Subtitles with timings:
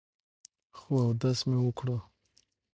[0.77, 2.03] خو اودس مې وکړو ـ